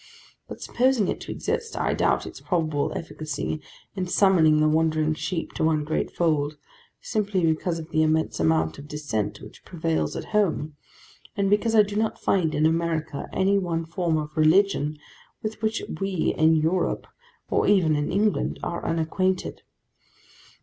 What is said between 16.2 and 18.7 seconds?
in Europe, or even in England,